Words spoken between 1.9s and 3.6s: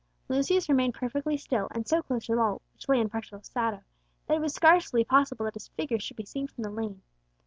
close to the wall, which lay in partial